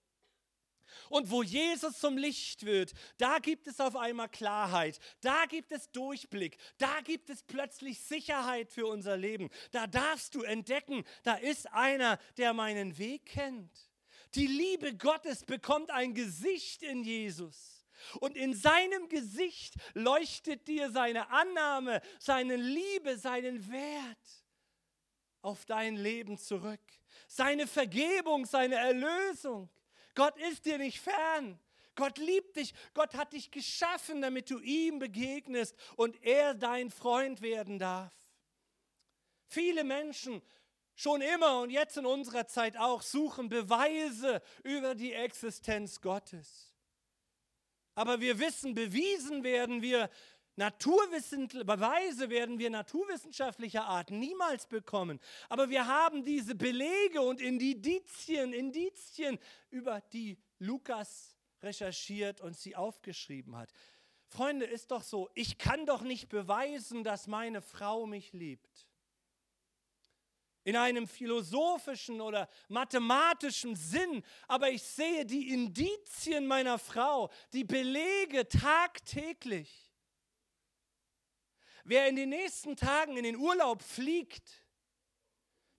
Und 1.08 1.30
wo 1.30 1.42
Jesus 1.42 1.98
zum 1.98 2.16
Licht 2.16 2.64
wird, 2.64 2.92
da 3.18 3.38
gibt 3.38 3.66
es 3.66 3.80
auf 3.80 3.96
einmal 3.96 4.28
Klarheit, 4.28 4.98
da 5.20 5.46
gibt 5.46 5.72
es 5.72 5.90
Durchblick, 5.90 6.58
da 6.78 7.00
gibt 7.02 7.30
es 7.30 7.42
plötzlich 7.42 8.00
Sicherheit 8.00 8.70
für 8.70 8.86
unser 8.86 9.16
Leben. 9.16 9.50
Da 9.70 9.86
darfst 9.86 10.34
du 10.34 10.42
entdecken, 10.42 11.04
da 11.22 11.34
ist 11.34 11.72
einer, 11.72 12.18
der 12.36 12.52
meinen 12.52 12.98
Weg 12.98 13.26
kennt. 13.26 13.90
Die 14.34 14.46
Liebe 14.46 14.94
Gottes 14.94 15.44
bekommt 15.44 15.90
ein 15.90 16.14
Gesicht 16.14 16.82
in 16.82 17.04
Jesus. 17.04 17.84
Und 18.20 18.36
in 18.36 18.54
seinem 18.54 19.08
Gesicht 19.08 19.74
leuchtet 19.94 20.68
dir 20.68 20.90
seine 20.90 21.30
Annahme, 21.30 22.02
seine 22.18 22.56
Liebe, 22.56 23.16
seinen 23.18 23.70
Wert 23.70 24.44
auf 25.42 25.64
dein 25.64 25.96
Leben 25.96 26.38
zurück. 26.38 26.80
Seine 27.28 27.66
Vergebung, 27.66 28.44
seine 28.44 28.76
Erlösung. 28.76 29.70
Gott 30.16 30.37
ist 30.38 30.64
dir 30.64 30.78
nicht 30.78 30.99
fern. 30.99 31.61
Gott 31.94 32.18
liebt 32.18 32.56
dich. 32.56 32.75
Gott 32.94 33.14
hat 33.14 33.32
dich 33.32 33.52
geschaffen, 33.52 34.20
damit 34.20 34.50
du 34.50 34.58
ihm 34.58 34.99
begegnest 34.99 35.76
und 35.94 36.20
er 36.25 36.54
dein 36.54 36.90
Freund 36.90 37.40
werden 37.42 37.78
darf. 37.78 38.12
Viele 39.46 39.85
Menschen, 39.85 40.42
schon 40.96 41.20
immer 41.20 41.61
und 41.61 41.70
jetzt 41.70 41.96
in 41.96 42.06
unserer 42.06 42.46
Zeit 42.49 42.76
auch, 42.76 43.02
suchen 43.02 43.49
Beweise 43.49 44.42
über 44.64 44.94
die 44.94 45.12
Existenz 45.12 46.00
Gottes. 46.00 46.75
Aber 47.94 48.20
wir 48.20 48.38
wissen, 48.38 48.75
bewiesen 48.75 49.44
werden 49.44 49.80
wir 49.80 50.11
Beweise 50.56 52.30
werden 52.30 52.58
wir 52.58 52.70
naturwissenschaftlicher 52.70 53.84
Art 53.84 54.10
niemals 54.10 54.66
bekommen. 54.66 55.20
Aber 55.48 55.68
wir 55.68 55.86
haben 55.86 56.25
diese 56.25 56.54
Belege 56.54 57.20
und 57.20 57.40
Indizien, 57.40 58.52
Indizien, 58.52 59.38
über 59.70 60.00
die 60.12 60.38
Lukas 60.58 61.36
recherchiert 61.62 62.40
und 62.40 62.56
sie 62.56 62.75
aufgeschrieben 62.75 63.56
hat. 63.56 63.70
Freunde, 64.28 64.66
ist 64.66 64.90
doch 64.90 65.02
so, 65.02 65.30
ich 65.34 65.58
kann 65.58 65.86
doch 65.86 66.02
nicht 66.02 66.28
beweisen, 66.28 67.04
dass 67.04 67.26
meine 67.26 67.62
Frau 67.62 68.06
mich 68.06 68.32
liebt. 68.32 68.86
In 70.64 70.75
einem 70.75 71.06
philosophischen 71.06 72.20
oder 72.20 72.48
mathematischen 72.68 73.76
Sinn, 73.76 74.25
aber 74.48 74.70
ich 74.70 74.82
sehe 74.82 75.25
die 75.25 75.50
Indizien 75.50 76.46
meiner 76.46 76.78
Frau, 76.78 77.30
die 77.52 77.62
Belege 77.62 78.48
tagtäglich. 78.48 79.85
Wer 81.88 82.08
in 82.08 82.16
den 82.16 82.30
nächsten 82.30 82.76
Tagen 82.76 83.16
in 83.16 83.22
den 83.22 83.36
Urlaub 83.36 83.80
fliegt, 83.80 84.42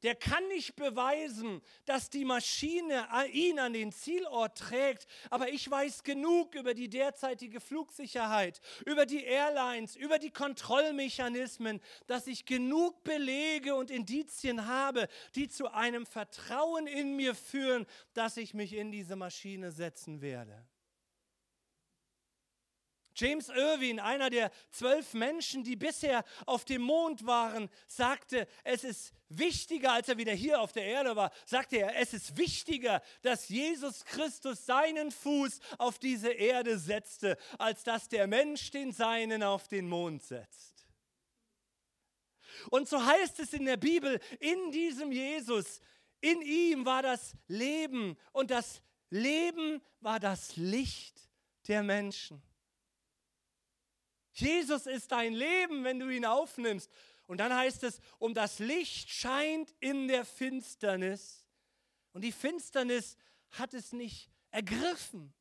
der 0.03 0.15
kann 0.15 0.47
nicht 0.47 0.77
beweisen, 0.77 1.61
dass 1.83 2.09
die 2.09 2.23
Maschine 2.23 3.07
ihn 3.33 3.59
an 3.59 3.73
den 3.73 3.91
Zielort 3.91 4.57
trägt. 4.57 5.05
Aber 5.29 5.49
ich 5.49 5.69
weiß 5.69 6.03
genug 6.03 6.55
über 6.55 6.73
die 6.73 6.87
derzeitige 6.87 7.59
Flugsicherheit, 7.59 8.61
über 8.85 9.05
die 9.05 9.25
Airlines, 9.25 9.97
über 9.97 10.17
die 10.17 10.31
Kontrollmechanismen, 10.31 11.81
dass 12.05 12.27
ich 12.27 12.45
genug 12.45 13.03
Belege 13.03 13.75
und 13.75 13.91
Indizien 13.91 14.65
habe, 14.65 15.09
die 15.35 15.49
zu 15.49 15.73
einem 15.73 16.05
Vertrauen 16.05 16.87
in 16.87 17.17
mir 17.17 17.35
führen, 17.35 17.85
dass 18.13 18.37
ich 18.37 18.53
mich 18.53 18.73
in 18.73 18.93
diese 18.93 19.17
Maschine 19.17 19.71
setzen 19.71 20.21
werde. 20.21 20.65
James 23.17 23.49
Irwin, 23.49 23.99
einer 23.99 24.29
der 24.29 24.51
zwölf 24.69 25.13
Menschen, 25.13 25.63
die 25.63 25.75
bisher 25.75 26.23
auf 26.45 26.65
dem 26.65 26.83
Mond 26.83 27.25
waren, 27.25 27.69
sagte, 27.87 28.47
es 28.63 28.83
ist 28.83 29.11
wichtiger, 29.29 29.93
als 29.93 30.07
er 30.07 30.17
wieder 30.17 30.33
hier 30.33 30.61
auf 30.61 30.71
der 30.71 30.85
Erde 30.85 31.15
war, 31.15 31.31
sagte 31.45 31.77
er, 31.77 31.95
es 31.97 32.13
ist 32.13 32.37
wichtiger, 32.37 33.01
dass 33.23 33.49
Jesus 33.49 34.05
Christus 34.05 34.65
seinen 34.65 35.11
Fuß 35.11 35.59
auf 35.79 35.97
diese 35.97 36.31
Erde 36.31 36.77
setzte, 36.77 37.37
als 37.57 37.83
dass 37.83 38.07
der 38.07 38.27
Mensch 38.27 38.69
den 38.69 38.91
seinen 38.91 39.41
auf 39.41 39.67
den 39.67 39.89
Mond 39.89 40.21
setzt. 40.21 40.87
Und 42.69 42.87
so 42.87 43.03
heißt 43.03 43.39
es 43.39 43.53
in 43.53 43.65
der 43.65 43.77
Bibel, 43.77 44.19
in 44.39 44.71
diesem 44.71 45.11
Jesus, 45.11 45.81
in 46.21 46.41
ihm 46.41 46.85
war 46.85 47.01
das 47.01 47.35
Leben 47.47 48.17
und 48.31 48.51
das 48.51 48.81
Leben 49.09 49.81
war 50.01 50.19
das 50.19 50.55
Licht 50.55 51.29
der 51.67 51.83
Menschen. 51.83 52.41
Jesus 54.39 54.85
ist 54.85 55.11
dein 55.11 55.33
Leben, 55.33 55.83
wenn 55.83 55.99
du 55.99 56.09
ihn 56.09 56.25
aufnimmst. 56.25 56.91
Und 57.25 57.39
dann 57.39 57.53
heißt 57.53 57.83
es, 57.83 57.99
um 58.19 58.33
das 58.33 58.59
Licht 58.59 59.09
scheint 59.09 59.73
in 59.79 60.07
der 60.07 60.25
Finsternis. 60.25 61.45
Und 62.13 62.23
die 62.23 62.31
Finsternis 62.31 63.17
hat 63.51 63.73
es 63.73 63.91
nicht 63.91 64.31
ergriffen. 64.51 65.33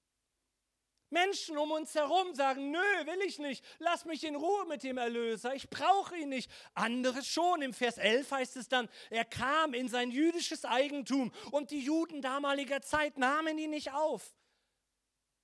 Menschen 1.10 1.56
um 1.56 1.70
uns 1.70 1.94
herum 1.94 2.34
sagen, 2.34 2.72
nö, 2.72 2.78
will 2.78 3.22
ich 3.24 3.38
nicht, 3.38 3.64
lass 3.78 4.04
mich 4.04 4.24
in 4.24 4.34
Ruhe 4.34 4.66
mit 4.66 4.82
dem 4.82 4.98
Erlöser, 4.98 5.54
ich 5.54 5.70
brauche 5.70 6.16
ihn 6.16 6.30
nicht. 6.30 6.50
Andere 6.74 7.22
schon, 7.22 7.62
im 7.62 7.72
Vers 7.72 7.98
11 7.98 8.30
heißt 8.32 8.56
es 8.56 8.68
dann, 8.68 8.88
er 9.10 9.24
kam 9.24 9.72
in 9.72 9.88
sein 9.88 10.10
jüdisches 10.10 10.64
Eigentum 10.64 11.32
und 11.52 11.70
die 11.70 11.80
Juden 11.80 12.22
damaliger 12.22 12.82
Zeit 12.82 13.18
nahmen 13.18 13.56
ihn 13.56 13.70
nicht 13.70 13.92
auf. 13.92 14.34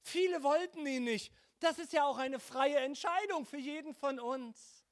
Viele 0.02 0.42
wollten 0.42 0.84
ihn 0.84 1.04
nicht. 1.04 1.32
Das 1.62 1.78
ist 1.78 1.92
ja 1.92 2.04
auch 2.04 2.18
eine 2.18 2.40
freie 2.40 2.78
Entscheidung 2.78 3.46
für 3.46 3.58
jeden 3.58 3.94
von 3.94 4.18
uns. 4.18 4.84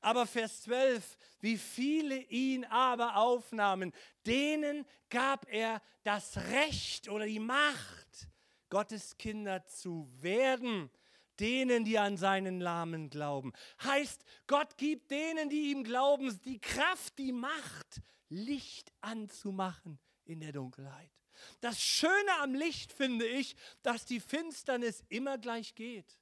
Aber 0.00 0.26
Vers 0.26 0.62
12, 0.62 1.18
wie 1.40 1.56
viele 1.58 2.16
ihn 2.16 2.64
aber 2.64 3.16
aufnahmen, 3.16 3.92
denen 4.26 4.86
gab 5.10 5.46
er 5.50 5.82
das 6.04 6.36
Recht 6.36 7.08
oder 7.08 7.26
die 7.26 7.38
Macht, 7.38 8.28
Gottes 8.68 9.16
Kinder 9.18 9.66
zu 9.66 10.10
werden, 10.20 10.90
denen, 11.38 11.84
die 11.84 11.98
an 11.98 12.16
seinen 12.16 12.58
Namen 12.58 13.10
glauben. 13.10 13.52
Heißt, 13.82 14.24
Gott 14.46 14.76
gibt 14.76 15.10
denen, 15.10 15.48
die 15.50 15.70
ihm 15.70 15.84
glauben, 15.84 16.40
die 16.44 16.60
Kraft, 16.60 17.18
die 17.18 17.32
Macht, 17.32 18.00
Licht 18.28 18.92
anzumachen 19.00 19.98
in 20.24 20.40
der 20.40 20.52
Dunkelheit. 20.52 21.10
Das 21.60 21.80
Schöne 21.80 22.40
am 22.40 22.54
Licht 22.54 22.92
finde 22.92 23.26
ich, 23.26 23.56
dass 23.82 24.04
die 24.04 24.20
Finsternis 24.20 25.04
immer 25.08 25.38
gleich 25.38 25.74
geht. 25.74 26.18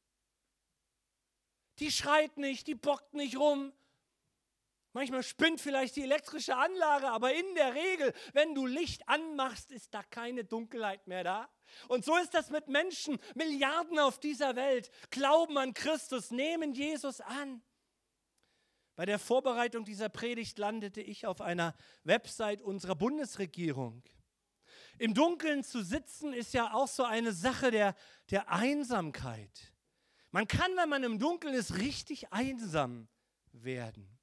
Die 1.79 1.91
schreit 1.91 2.37
nicht, 2.37 2.67
die 2.67 2.75
bockt 2.75 3.15
nicht 3.15 3.37
rum. 3.37 3.73
Manchmal 4.93 5.25
spinnt 5.25 5.61
vielleicht 5.61 5.97
die 5.97 6.05
elektrische 6.05 6.57
Anlage, 6.57 7.09
aber 7.09 7.35
in 7.35 7.55
der 7.57 7.75
Regel, 7.75 8.15
wenn 8.33 8.55
du 8.55 8.65
Licht 8.65 9.09
anmachst, 9.09 9.73
ist 9.73 9.93
da 9.93 10.05
keine 10.05 10.45
Dunkelheit 10.45 11.09
mehr 11.09 11.25
da. 11.25 11.49
Und 11.89 12.05
so 12.05 12.17
ist 12.17 12.33
das 12.33 12.51
mit 12.51 12.69
Menschen, 12.69 13.19
Milliarden 13.35 13.99
auf 13.99 14.21
dieser 14.21 14.55
Welt, 14.55 14.93
glauben 15.11 15.59
an 15.59 15.75
Christus, 15.75 16.31
nehmen 16.31 16.75
Jesus 16.75 17.21
an. 17.21 17.61
Bei 18.95 19.05
der 19.05 19.19
Vorbereitung 19.19 19.85
dieser 19.85 20.09
Predigt 20.09 20.59
landete 20.59 21.01
ich 21.01 21.27
auf 21.27 21.41
einer 21.41 21.75
Website 22.05 22.63
unserer 22.63 22.95
Bundesregierung. 22.95 24.05
Im 24.99 25.15
Dunkeln 25.15 25.65
zu 25.65 25.83
sitzen 25.83 26.33
ist 26.33 26.55
ja 26.55 26.73
auch 26.73 26.89
so 26.89 27.05
eine 27.05 27.33
Sache 27.33 27.71
der, 27.71 27.95
der 28.31 28.51
Einsamkeit. 28.51 29.73
Man 30.31 30.49
kann, 30.49 30.71
wenn 30.77 30.89
man 30.89 31.05
im 31.05 31.19
Dunkeln 31.19 31.55
ist, 31.55 31.79
richtig 31.79 32.33
einsam 32.33 33.09
werden. 33.53 34.15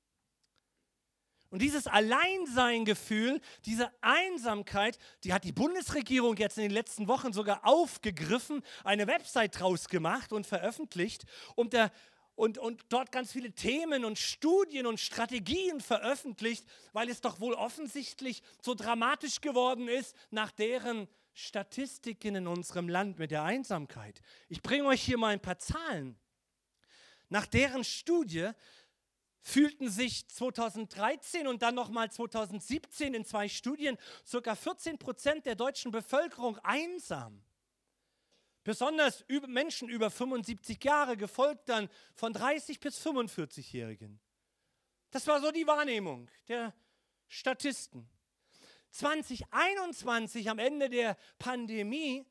Und 1.52 1.62
dieses 1.62 1.86
Alleinseingefühl, 1.86 3.42
diese 3.66 3.92
Einsamkeit, 4.00 4.98
die 5.26 5.34
hat 5.34 5.44
die 5.44 5.52
Bundesregierung 5.52 6.38
jetzt 6.38 6.58
in 6.58 6.64
den 6.64 6.72
letzten 6.72 7.10
Wochen 7.10 7.34
sogar 7.34 7.66
aufgegriffen, 7.66 8.64
eine 8.86 9.06
Website 9.06 9.60
draus 9.60 9.90
gemacht 9.90 10.32
und 10.32 10.48
veröffentlicht, 10.48 11.26
um 11.56 11.70
der, 11.70 11.92
und, 12.36 12.58
und 12.58 12.86
dort 12.90 13.12
ganz 13.12 13.32
viele 13.32 13.52
Themen 13.52 14.06
und 14.06 14.18
Studien 14.18 14.86
und 14.86 15.00
Strategien 15.00 15.80
veröffentlicht, 15.82 16.66
weil 16.94 17.10
es 17.10 17.22
doch 17.22 17.40
wohl 17.40 17.54
offensichtlich 17.54 18.42
so 18.62 18.74
dramatisch 18.74 19.42
geworden 19.42 19.88
ist 19.88 20.16
nach 20.32 20.52
deren 20.52 21.08
Statistiken 21.34 22.36
in 22.36 22.48
unserem 22.48 22.90
Land 22.90 23.20
mit 23.20 23.32
der 23.32 23.44
Einsamkeit. 23.44 24.22
Ich 24.50 24.62
bringe 24.62 24.86
euch 24.86 25.02
hier 25.02 25.18
mal 25.18 25.30
ein 25.30 25.42
paar 25.42 25.60
Zahlen. 25.60 26.20
Nach 27.30 27.46
deren 27.46 27.84
Studie 27.84 28.52
fühlten 29.42 29.90
sich 29.90 30.28
2013 30.28 31.48
und 31.48 31.62
dann 31.62 31.76
nochmal 31.76 32.12
2017 32.12 33.14
in 33.14 33.26
zwei 33.26 33.48
Studien 33.48 33.98
ca. 34.30 34.56
14 34.56 34.98
Prozent 34.98 35.46
der 35.46 35.56
deutschen 35.56 35.92
Bevölkerung 35.92 36.58
einsam. 36.60 37.44
Besonders 38.64 39.26
Menschen 39.48 39.90
über 39.90 40.12
75 40.12 40.84
Jahre, 40.84 41.18
gefolgt 41.18 41.70
dann 41.70 41.90
von 42.14 42.32
30 42.32 42.80
bis 42.80 43.04
45-Jährigen. 43.06 44.20
Das 45.10 45.26
war 45.28 45.42
so 45.42 45.52
die 45.52 45.66
Wahrnehmung 45.66 46.30
der 46.48 46.74
Statisten. 47.28 48.08
2021, 48.92 50.50
am 50.50 50.60
Ende 50.60 50.90
der 50.90 51.18
Pandemie, 51.40 52.26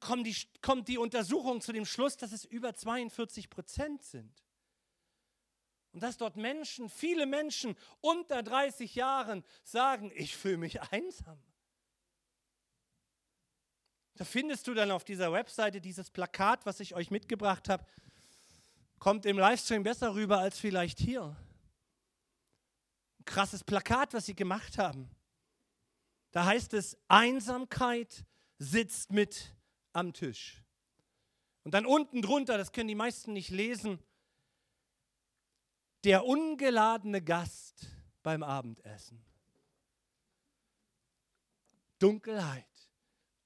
kommt 0.00 0.26
die, 0.26 0.36
kommt 0.60 0.88
die 0.88 0.98
Untersuchung 0.98 1.60
zu 1.60 1.72
dem 1.72 1.84
Schluss, 1.84 2.16
dass 2.16 2.32
es 2.32 2.44
über 2.44 2.74
42 2.74 3.50
Prozent 3.50 4.02
sind. 4.02 4.42
Und 5.92 6.02
dass 6.02 6.16
dort 6.16 6.36
Menschen, 6.36 6.88
viele 6.88 7.26
Menschen 7.26 7.76
unter 8.00 8.42
30 8.42 8.94
Jahren 8.94 9.44
sagen, 9.62 10.10
ich 10.14 10.36
fühle 10.36 10.56
mich 10.56 10.80
einsam. 10.80 11.38
Da 14.14 14.24
findest 14.24 14.66
du 14.66 14.74
dann 14.74 14.90
auf 14.90 15.04
dieser 15.04 15.32
Webseite 15.32 15.80
dieses 15.80 16.10
Plakat, 16.10 16.66
was 16.66 16.80
ich 16.80 16.94
euch 16.94 17.10
mitgebracht 17.10 17.68
habe. 17.68 17.86
Kommt 18.98 19.26
im 19.26 19.38
Livestream 19.38 19.82
besser 19.82 20.14
rüber 20.14 20.38
als 20.38 20.58
vielleicht 20.58 20.98
hier. 20.98 21.36
Ein 23.18 23.24
krasses 23.24 23.64
Plakat, 23.64 24.14
was 24.14 24.26
sie 24.26 24.34
gemacht 24.34 24.78
haben. 24.78 25.10
Da 26.30 26.44
heißt 26.44 26.74
es, 26.74 26.96
Einsamkeit 27.08 28.24
sitzt 28.58 29.12
mit 29.12 29.54
am 29.92 30.12
Tisch. 30.12 30.62
Und 31.64 31.74
dann 31.74 31.86
unten 31.86 32.22
drunter, 32.22 32.58
das 32.58 32.72
können 32.72 32.88
die 32.88 32.94
meisten 32.94 33.32
nicht 33.32 33.50
lesen, 33.50 33.98
der 36.04 36.24
ungeladene 36.24 37.22
Gast 37.22 37.86
beim 38.22 38.42
Abendessen. 38.42 39.24
Dunkelheit, 41.98 42.66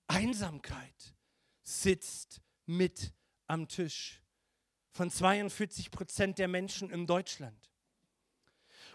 Einsamkeit 0.07 1.15
sitzt 1.63 2.41
mit 2.67 3.13
am 3.47 3.69
Tisch 3.69 4.23
von 4.91 5.11
42 5.11 5.91
Prozent 5.91 6.39
der 6.39 6.49
Menschen 6.49 6.91
in 6.91 7.07
Deutschland. 7.07 7.71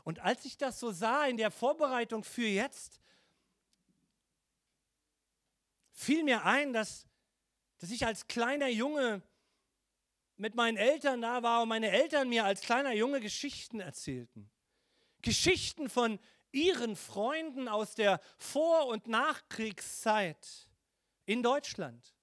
Und 0.03 0.19
als 0.19 0.45
ich 0.45 0.57
das 0.57 0.79
so 0.79 0.91
sah 0.91 1.25
in 1.25 1.37
der 1.37 1.51
Vorbereitung 1.51 2.23
für 2.23 2.47
jetzt, 2.47 3.01
fiel 5.91 6.23
mir 6.23 6.43
ein, 6.43 6.73
dass, 6.73 7.05
dass 7.77 7.91
ich 7.91 8.05
als 8.05 8.27
kleiner 8.27 8.67
Junge 8.67 9.21
mit 10.37 10.55
meinen 10.55 10.77
Eltern 10.77 11.21
da 11.21 11.43
war 11.43 11.61
und 11.61 11.69
meine 11.69 11.91
Eltern 11.91 12.29
mir 12.29 12.45
als 12.45 12.61
kleiner 12.61 12.93
Junge 12.93 13.19
Geschichten 13.19 13.79
erzählten. 13.79 14.49
Geschichten 15.21 15.87
von 15.87 16.19
ihren 16.51 16.95
Freunden 16.95 17.67
aus 17.67 17.93
der 17.93 18.19
Vor- 18.39 18.87
und 18.87 19.07
Nachkriegszeit 19.07 20.70
in 21.25 21.43
Deutschland. 21.43 22.13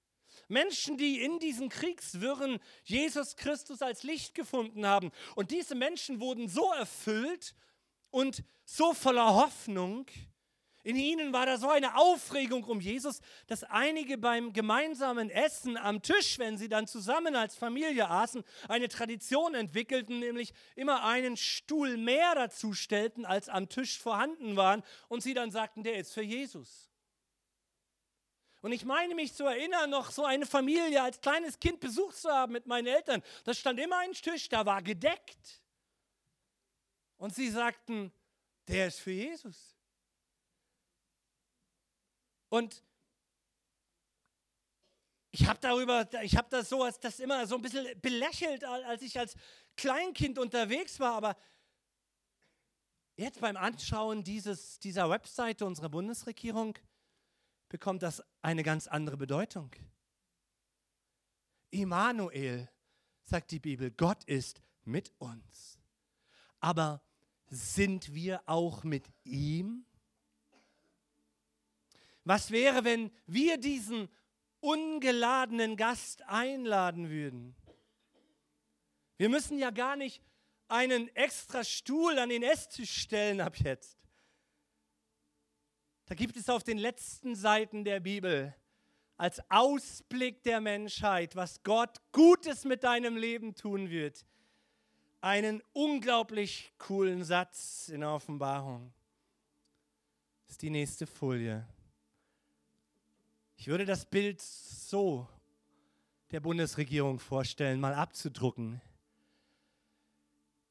Menschen, 0.47 0.97
die 0.97 1.21
in 1.21 1.39
diesen 1.39 1.69
Kriegswirren 1.69 2.59
Jesus 2.83 3.35
Christus 3.35 3.81
als 3.81 4.03
Licht 4.03 4.33
gefunden 4.33 4.85
haben. 4.85 5.11
Und 5.35 5.51
diese 5.51 5.75
Menschen 5.75 6.19
wurden 6.19 6.47
so 6.47 6.71
erfüllt 6.73 7.55
und 8.09 8.43
so 8.65 8.93
voller 8.93 9.35
Hoffnung, 9.35 10.07
in 10.83 10.95
ihnen 10.95 11.33
war 11.33 11.45
da 11.45 11.57
so 11.57 11.69
eine 11.69 11.97
Aufregung 11.97 12.63
um 12.63 12.79
Jesus, 12.79 13.19
dass 13.47 13.65
einige 13.65 14.17
beim 14.17 14.53
gemeinsamen 14.53 15.29
Essen 15.29 15.75
am 15.75 16.01
Tisch, 16.01 16.39
wenn 16.39 16.57
sie 16.57 16.69
dann 16.69 16.87
zusammen 16.87 17.35
als 17.35 17.55
Familie 17.55 18.09
aßen, 18.09 18.43
eine 18.69 18.87
Tradition 18.87 19.55
entwickelten, 19.55 20.19
nämlich 20.19 20.53
immer 20.75 21.03
einen 21.03 21.35
Stuhl 21.35 21.97
mehr 21.97 22.33
dazu 22.33 22.73
stellten, 22.73 23.25
als 23.25 23.49
am 23.49 23.67
Tisch 23.67 23.99
vorhanden 23.99 24.55
waren, 24.55 24.81
und 25.09 25.21
sie 25.21 25.33
dann 25.33 25.51
sagten, 25.51 25.83
der 25.83 25.97
ist 25.97 26.13
für 26.13 26.23
Jesus. 26.23 26.88
Und 28.61 28.73
ich 28.73 28.83
meine 28.83 29.15
mich 29.15 29.33
zu 29.33 29.45
erinnern, 29.45 29.89
noch 29.89 30.11
so 30.11 30.25
eine 30.25 30.45
Familie 30.45 31.01
als 31.01 31.21
kleines 31.21 31.59
Kind 31.59 31.79
besucht 31.79 32.17
zu 32.17 32.29
haben 32.29 32.51
mit 32.51 32.65
meinen 32.65 32.87
Eltern. 32.87 33.23
Da 33.45 33.53
stand 33.53 33.79
immer 33.79 33.99
ein 33.99 34.11
Tisch, 34.11 34.49
da 34.49 34.65
war 34.65 34.81
gedeckt. 34.81 35.61
Und 37.17 37.33
sie 37.33 37.49
sagten, 37.49 38.11
der 38.67 38.87
ist 38.87 38.99
für 38.99 39.11
Jesus. 39.11 39.75
Und 42.49 42.83
ich 45.31 45.47
habe 45.47 45.59
darüber, 45.59 46.07
ich 46.23 46.35
habe 46.35 46.49
das 46.49 46.69
so 46.69 46.83
als 46.83 46.99
das 46.99 47.19
immer 47.19 47.45
so 47.47 47.55
ein 47.55 47.61
bisschen 47.61 47.99
belächelt, 48.01 48.63
als 48.63 49.01
ich 49.03 49.17
als 49.17 49.35
Kleinkind 49.77 50.39
unterwegs 50.39 50.99
war, 50.99 51.13
aber 51.13 51.37
jetzt 53.15 53.39
beim 53.39 53.55
Anschauen 53.55 54.23
dieses, 54.23 54.79
dieser 54.79 55.09
Webseite 55.09 55.65
unserer 55.65 55.89
Bundesregierung 55.89 56.77
bekommt 57.69 58.03
das 58.03 58.23
eine 58.41 58.63
ganz 58.63 58.87
andere 58.87 59.17
Bedeutung. 59.17 59.71
Immanuel, 61.71 62.69
sagt 63.23 63.51
die 63.51 63.59
Bibel, 63.59 63.91
Gott 63.91 64.23
ist 64.25 64.61
mit 64.83 65.13
uns. 65.19 65.79
Aber 66.59 67.01
sind 67.47 68.13
wir 68.13 68.41
auch 68.47 68.83
mit 68.83 69.05
ihm? 69.23 69.85
Was 72.23 72.51
wäre, 72.51 72.83
wenn 72.83 73.11
wir 73.27 73.57
diesen 73.57 74.09
ungeladenen 74.59 75.77
Gast 75.77 76.23
einladen 76.23 77.09
würden? 77.09 77.55
Wir 79.17 79.29
müssen 79.29 79.57
ja 79.57 79.69
gar 79.71 79.95
nicht 79.95 80.21
einen 80.67 81.13
extra 81.15 81.63
Stuhl 81.63 82.17
an 82.19 82.29
den 82.29 82.43
Esstisch 82.43 83.01
stellen 83.01 83.41
ab 83.41 83.57
jetzt. 83.57 83.97
Da 86.09 86.15
gibt 86.15 86.37
es 86.37 86.49
auf 86.49 86.63
den 86.63 86.79
letzten 86.79 87.35
Seiten 87.35 87.83
der 87.83 87.99
Bibel 87.99 88.55
als 89.15 89.39
Ausblick 89.51 90.41
der 90.41 90.59
Menschheit, 90.59 91.35
was 91.35 91.61
Gott 91.61 92.01
Gutes 92.11 92.65
mit 92.65 92.83
deinem 92.83 93.15
Leben 93.15 93.53
tun 93.53 93.91
wird, 93.91 94.25
einen 95.21 95.61
unglaublich 95.71 96.73
coolen 96.79 97.23
Satz 97.23 97.89
in 97.89 97.99
der 97.99 98.09
Offenbarung. 98.09 98.91
Das 100.47 100.53
ist 100.53 100.63
die 100.63 100.71
nächste 100.71 101.05
Folie. 101.05 101.67
Ich 103.55 103.67
würde 103.67 103.85
das 103.85 104.03
Bild 104.03 104.41
so 104.41 105.27
der 106.31 106.39
Bundesregierung 106.39 107.19
vorstellen, 107.19 107.79
mal 107.79 107.93
abzudrucken. 107.93 108.81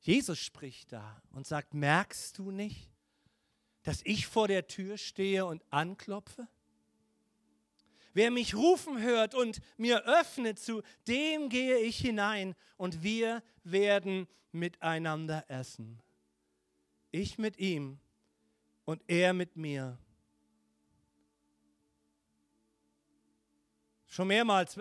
Jesus 0.01 0.41
spricht 0.41 0.93
da 0.93 1.23
und 1.31 1.47
sagt, 1.47 1.75
merkst 1.75 2.37
du 2.39 2.51
nicht, 2.51 2.91
dass 3.89 4.03
ich 4.05 4.27
vor 4.27 4.49
der 4.49 4.67
Tür 4.67 4.99
stehe 4.99 5.47
und 5.47 5.65
anklopfe? 5.71 6.47
Wer 8.13 8.31
mich 8.31 8.55
rufen 8.55 9.01
hört 9.01 9.35
und 9.35 9.63
mir 9.79 10.05
öffnet, 10.05 10.59
zu 10.59 10.83
dem 11.07 11.49
gehe 11.49 11.79
ich 11.79 11.97
hinein 11.97 12.55
und 12.77 13.03
wir 13.03 13.43
werden 13.65 14.29
miteinander 14.53 15.43
essen. 15.49 16.03
Ich 17.13 17.39
mit 17.39 17.59
ihm 17.59 17.99
und 18.85 19.03
er 19.07 19.33
mit 19.33 19.57
mir. 19.57 19.97
Schon 24.07 24.29
mehrmals 24.29 24.79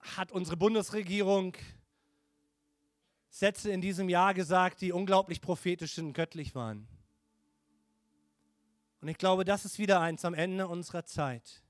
hat 0.00 0.32
unsere 0.32 0.56
Bundesregierung 0.56 1.56
Sätze 3.30 3.70
in 3.70 3.80
diesem 3.80 4.08
Jahr 4.08 4.34
gesagt, 4.34 4.80
die 4.80 4.90
unglaublich 4.90 5.40
prophetisch 5.40 5.96
und 5.98 6.12
göttlich 6.12 6.56
waren. 6.56 6.88
Und 9.00 9.08
ich 9.08 9.18
glaube, 9.18 9.44
das 9.44 9.64
ist 9.64 9.78
wieder 9.78 10.00
eins 10.00 10.24
am 10.24 10.34
Ende 10.34 10.66
unserer 10.66 11.04
Zeit. 11.04 11.62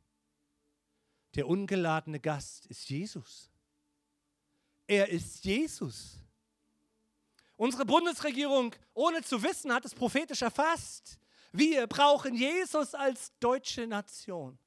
Der 1.35 1.47
ungeladene 1.47 2.21
Gast 2.21 2.67
ist 2.67 2.89
Jesus. 2.89 3.51
Er 4.87 5.09
ist 5.09 5.45
Jesus. 5.45 6.19
Unsere 7.57 7.85
Bundesregierung, 7.85 8.75
ohne 8.95 9.23
zu 9.23 9.43
wissen, 9.43 9.73
hat 9.73 9.85
es 9.85 9.95
prophetisch 9.95 10.43
erfasst. 10.43 11.19
Wir 11.53 11.87
brauchen 11.87 12.35
Jesus 12.35 12.95
als 12.95 13.33
deutsche 13.41 13.87
Nation. 13.87 14.59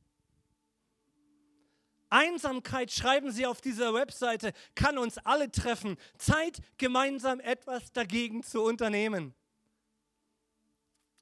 Einsamkeit, 2.09 2.91
schreiben 2.91 3.31
Sie 3.31 3.45
auf 3.45 3.61
dieser 3.61 3.93
Webseite, 3.93 4.51
kann 4.75 4.97
uns 4.97 5.17
alle 5.19 5.49
treffen. 5.49 5.97
Zeit, 6.17 6.59
gemeinsam 6.77 7.39
etwas 7.39 7.93
dagegen 7.93 8.43
zu 8.43 8.61
unternehmen. 8.61 9.33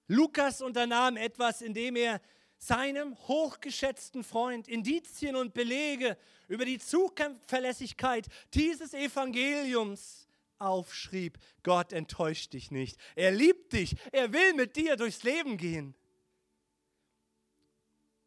Lukas 0.09 0.61
unternahm 0.61 1.17
etwas, 1.17 1.61
indem 1.61 1.95
er 1.95 2.19
seinem 2.57 3.15
hochgeschätzten 3.27 4.23
Freund 4.23 4.67
Indizien 4.67 5.35
und 5.35 5.53
Belege 5.53 6.17
über 6.47 6.65
die 6.65 6.79
Zuverlässigkeit 6.79 8.27
dieses 8.53 8.93
Evangeliums 8.93 10.27
aufschrieb. 10.57 11.37
Gott 11.63 11.93
enttäuscht 11.93 12.53
dich 12.53 12.71
nicht. 12.71 12.97
Er 13.15 13.31
liebt 13.31 13.71
dich. 13.71 13.95
Er 14.11 14.33
will 14.33 14.53
mit 14.55 14.75
dir 14.75 14.95
durchs 14.95 15.23
Leben 15.23 15.57
gehen. 15.57 15.93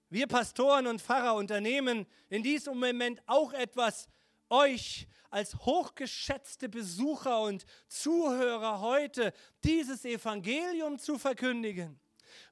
Wir 0.09 0.29
Pastoren 0.29 0.87
und 0.87 1.03
Pfarrer 1.03 1.35
unternehmen 1.35 2.07
in 2.29 2.45
diesem 2.45 2.79
Moment 2.79 3.21
auch 3.27 3.53
etwas, 3.53 4.09
euch 4.53 5.09
als 5.31 5.57
hochgeschätzte 5.57 6.69
Besucher 6.69 7.41
und 7.41 7.65
Zuhörer 7.89 8.81
heute 8.81 9.33
dieses 9.65 10.05
Evangelium 10.05 10.99
zu 10.99 11.19
verkündigen. 11.19 11.99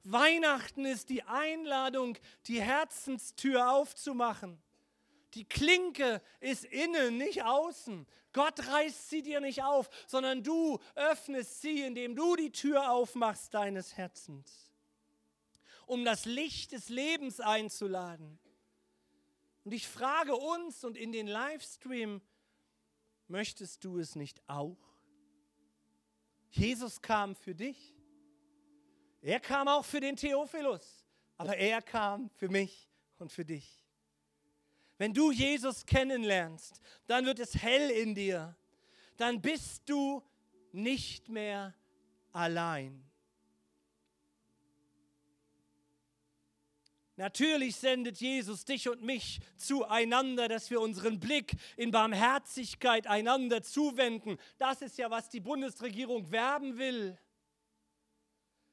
Weihnachten 0.03 0.85
ist 0.85 1.09
die 1.09 1.23
Einladung, 1.23 2.17
die 2.47 2.61
Herzenstür 2.61 3.71
aufzumachen. 3.71 4.61
Die 5.35 5.45
Klinke 5.45 6.21
ist 6.39 6.65
innen, 6.65 7.17
nicht 7.17 7.43
außen. 7.43 8.07
Gott 8.33 8.67
reißt 8.67 9.09
sie 9.09 9.21
dir 9.21 9.39
nicht 9.39 9.63
auf, 9.63 9.89
sondern 10.07 10.43
du 10.43 10.79
öffnest 10.95 11.61
sie, 11.61 11.83
indem 11.83 12.15
du 12.15 12.35
die 12.35 12.51
Tür 12.51 12.91
aufmachst 12.91 13.53
deines 13.53 13.95
Herzens, 13.95 14.71
um 15.85 16.03
das 16.03 16.25
Licht 16.25 16.71
des 16.71 16.89
Lebens 16.89 17.39
einzuladen. 17.39 18.39
Und 19.63 19.73
ich 19.73 19.87
frage 19.87 20.35
uns 20.35 20.83
und 20.83 20.97
in 20.97 21.11
den 21.11 21.27
Livestream, 21.27 22.21
möchtest 23.27 23.83
du 23.83 23.99
es 23.99 24.15
nicht 24.15 24.41
auch? 24.47 24.77
Jesus 26.49 27.01
kam 27.01 27.35
für 27.35 27.55
dich. 27.55 27.95
Er 29.21 29.39
kam 29.39 29.67
auch 29.67 29.85
für 29.85 29.99
den 29.99 30.15
Theophilus, 30.15 31.05
aber 31.37 31.55
er 31.57 31.81
kam 31.81 32.29
für 32.31 32.49
mich 32.49 32.89
und 33.19 33.31
für 33.31 33.45
dich. 33.45 33.85
Wenn 34.97 35.13
du 35.13 35.31
Jesus 35.31 35.85
kennenlernst, 35.85 36.81
dann 37.07 37.25
wird 37.25 37.39
es 37.39 37.55
hell 37.55 37.89
in 37.91 38.15
dir. 38.15 38.55
Dann 39.17 39.41
bist 39.41 39.87
du 39.87 40.23
nicht 40.71 41.29
mehr 41.29 41.75
allein. 42.31 43.10
Natürlich 47.21 47.75
sendet 47.75 48.17
Jesus 48.17 48.65
dich 48.65 48.89
und 48.89 49.03
mich 49.03 49.41
zueinander, 49.55 50.47
dass 50.47 50.71
wir 50.71 50.81
unseren 50.81 51.19
Blick 51.19 51.53
in 51.77 51.91
Barmherzigkeit 51.91 53.05
einander 53.05 53.61
zuwenden. 53.61 54.39
Das 54.57 54.81
ist 54.81 54.97
ja, 54.97 55.11
was 55.11 55.29
die 55.29 55.39
Bundesregierung 55.39 56.31
werben 56.31 56.79
will. 56.79 57.15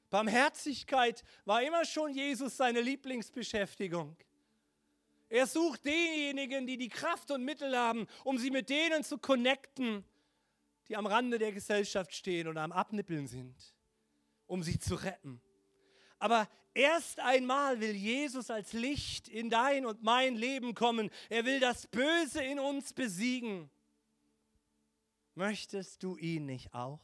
Barmherzigkeit 0.09 1.25
war 1.45 1.63
immer 1.63 1.85
schon 1.85 2.15
Jesus 2.15 2.57
seine 2.57 2.81
Lieblingsbeschäftigung. 2.81 4.17
Er 5.29 5.47
sucht 5.47 5.85
diejenigen, 5.85 6.67
die 6.67 6.79
die 6.79 6.89
Kraft 6.89 7.31
und 7.31 7.45
Mittel 7.45 7.77
haben, 7.77 8.07
um 8.25 8.39
sie 8.39 8.51
mit 8.51 8.71
denen 8.71 9.05
zu 9.05 9.19
connecten, 9.19 10.07
die 10.89 10.97
am 10.97 11.05
Rande 11.05 11.39
der 11.39 11.53
Gesellschaft 11.53 12.15
stehen 12.15 12.49
oder 12.49 12.63
am 12.63 12.73
Abnippeln 12.73 13.27
sind, 13.27 13.75
um 14.47 14.63
sie 14.63 14.79
zu 14.79 14.95
retten. 14.95 15.43
Aber 16.19 16.49
erst 16.75 17.21
einmal 17.21 17.81
will 17.81 17.95
Jesus 17.95 18.51
als 18.51 18.73
Licht 18.73 19.29
in 19.29 19.51
dein 19.51 19.87
und 19.87 20.03
mein 20.03 20.37
Leben 20.37 20.75
kommen. 20.75 21.11
Er 21.29 21.45
will 21.45 21.61
das 21.61 21.87
Böse 21.87 22.43
in 22.43 22.59
uns 22.59 22.93
besiegen. 22.93 23.71
Möchtest 25.35 26.03
du 26.03 26.17
ihn 26.17 26.47
nicht 26.47 26.75
auch? 26.75 27.01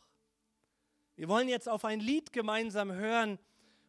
Wir 1.16 1.28
wollen 1.28 1.48
jetzt 1.48 1.68
auf 1.68 1.84
ein 1.84 2.00
Lied 2.00 2.32
gemeinsam 2.32 2.92
hören. 2.92 3.38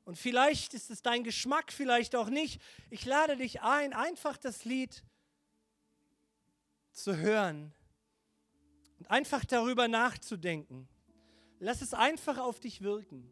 Und 0.03 0.17
vielleicht 0.17 0.75
ist 0.75 0.91
es 0.91 1.01
dein 1.01 1.23
Geschmack, 1.23 1.71
vielleicht 1.71 2.15
auch 2.15 2.29
nicht. 2.29 2.61
Ich 2.91 3.05
lade 3.05 3.37
dich 3.37 3.61
ein, 3.61 3.93
einfach 3.93 4.37
das 4.37 4.63
Lied 4.63 5.03
zu 6.91 7.17
hören 7.17 7.73
und 8.99 9.09
einfach 9.09 9.43
darüber 9.45 9.87
nachzudenken. 9.87 10.87
Lass 11.59 11.81
es 11.81 11.93
einfach 11.95 12.37
auf 12.37 12.59
dich 12.59 12.81
wirken. 12.81 13.31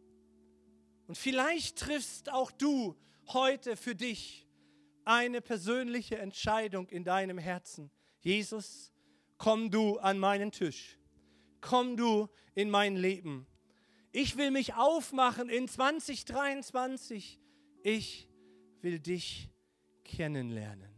Und 1.13 1.17
vielleicht 1.19 1.77
triffst 1.77 2.31
auch 2.31 2.49
du 2.49 2.95
heute 3.27 3.77
für 3.77 3.93
dich 3.93 4.47
eine 5.05 5.41
persönliche 5.41 6.17
Entscheidung 6.17 6.89
in 6.89 7.03
deinem 7.03 7.37
Herzen. 7.37 7.91
Jesus, 8.21 8.91
komm 9.37 9.69
du 9.69 9.99
an 9.99 10.17
meinen 10.17 10.51
Tisch. 10.51 10.97
Komm 11.61 11.97
du 11.97 12.29
in 12.55 12.71
mein 12.71 12.95
Leben. 12.95 13.45
Ich 14.11 14.37
will 14.37 14.49
mich 14.49 14.73
aufmachen 14.73 15.49
in 15.49 15.67
2023. 15.67 17.39
Ich 17.83 18.27
will 18.81 18.97
dich 18.97 19.51
kennenlernen. 20.03 20.92